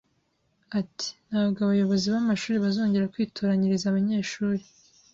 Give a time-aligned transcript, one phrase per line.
[0.79, 4.63] Ati “Nta bwo abayobozi b’amashuri bazongera kwitoranyiriza abanyeshuri